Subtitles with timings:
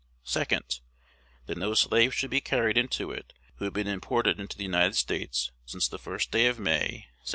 [0.23, 0.79] Second,
[1.45, 4.95] That no slave should be carried into it who had been imported into the United
[4.95, 7.29] States since the first day of May, 1798.